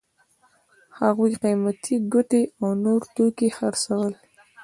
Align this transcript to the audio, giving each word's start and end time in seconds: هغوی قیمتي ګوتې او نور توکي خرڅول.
هغوی 0.99 1.31
قیمتي 1.43 1.95
ګوتې 2.11 2.43
او 2.61 2.69
نور 2.83 3.01
توکي 3.15 3.49
خرڅول. 3.57 4.13